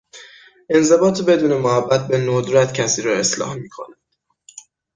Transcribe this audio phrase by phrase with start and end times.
[0.69, 3.97] انضباط بدون محبت به ندرت کسی را اصلاح میکند.